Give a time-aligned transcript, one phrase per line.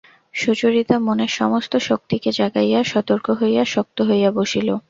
[0.33, 4.69] সুচরিতা মনের সমস্ত শক্তিকে জাগাইয়া সতর্ক হইয়া শক্ত হইয়া বসিল।